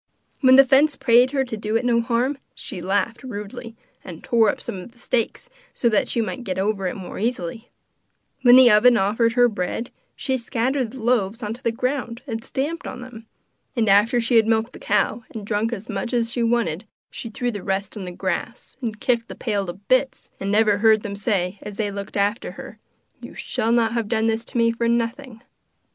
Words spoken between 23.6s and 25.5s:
not have done this to me for nothing!